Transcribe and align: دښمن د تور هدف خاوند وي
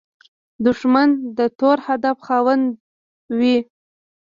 دښمن 0.65 1.09
د 1.37 1.39
تور 1.59 1.77
هدف 1.87 2.17
خاوند 2.27 2.65
وي 3.39 3.57